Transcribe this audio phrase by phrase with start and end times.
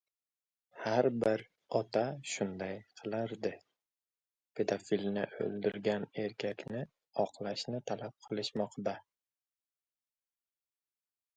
[0.83, 1.41] "Har bir
[1.79, 3.51] ota shunday qilardi":
[4.59, 6.81] pedofilni o‘ldirgan erkakni
[7.25, 8.95] oqlashni talab qilishmoqda